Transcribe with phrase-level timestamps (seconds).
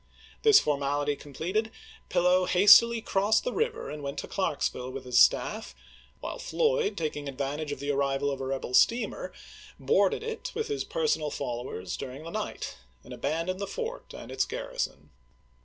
[0.41, 1.69] This formality completed.
[2.09, 5.75] Pillow hastily crossed the river and went to Clarksville with his staff,
[6.21, 9.31] while Floyd, taking advantage of the arrival of a rebel steamer,
[9.79, 14.43] boarded it, with his personal followers, during the night, and abandoned the fort and its
[14.45, 15.11] garrison.